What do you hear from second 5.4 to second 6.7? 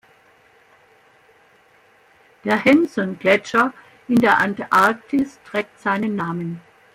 trägt seinen Namen.